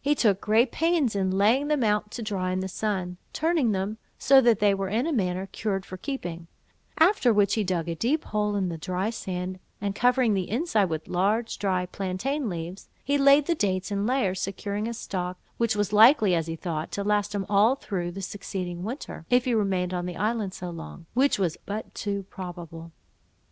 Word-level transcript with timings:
He 0.00 0.14
took 0.14 0.40
great 0.40 0.70
pains 0.70 1.16
in 1.16 1.32
laying 1.32 1.66
them 1.66 1.82
out 1.82 2.12
to 2.12 2.22
dry 2.22 2.52
in 2.52 2.60
the 2.60 2.68
sun, 2.68 3.16
turning 3.32 3.72
them, 3.72 3.98
so 4.16 4.40
that 4.40 4.60
they 4.60 4.72
were 4.74 4.88
in 4.88 5.08
a 5.08 5.12
manner 5.12 5.46
cured 5.48 5.84
for 5.84 5.96
keeping; 5.96 6.46
after 6.98 7.32
which 7.32 7.54
he 7.54 7.64
dug 7.64 7.88
a 7.88 7.96
deep 7.96 8.22
hole 8.26 8.54
in 8.54 8.68
the 8.68 8.78
dry 8.78 9.10
sand, 9.10 9.58
and 9.80 9.96
covering 9.96 10.34
the 10.34 10.48
inside 10.48 10.84
with 10.84 11.08
large 11.08 11.58
dry 11.58 11.84
plantain 11.84 12.48
leaves, 12.48 12.88
he 13.02 13.18
laid 13.18 13.46
the 13.46 13.56
dates 13.56 13.90
in 13.90 14.06
layers, 14.06 14.40
securing 14.40 14.86
a 14.86 14.94
stock, 14.94 15.36
which 15.56 15.74
was 15.74 15.92
likely, 15.92 16.32
as 16.32 16.46
he 16.46 16.54
thought, 16.54 16.92
to 16.92 17.02
last 17.02 17.34
him 17.34 17.44
all 17.48 17.74
through 17.74 18.12
the 18.12 18.22
succeeding 18.22 18.84
winter, 18.84 19.26
if 19.30 19.46
he 19.46 19.52
remained 19.56 19.92
on 19.92 20.06
the 20.06 20.14
island 20.16 20.54
so 20.54 20.70
long, 20.70 21.06
which 21.12 21.40
was 21.40 21.56
but 21.66 21.92
too 21.92 22.22
probable. 22.30 22.92